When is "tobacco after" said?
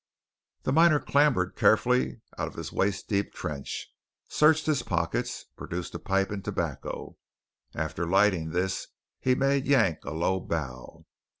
6.43-8.07